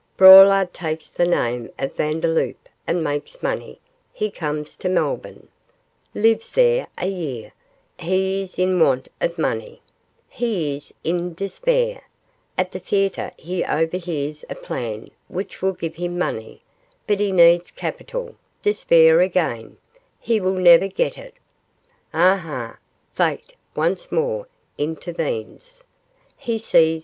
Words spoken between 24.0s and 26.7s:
more intervenes he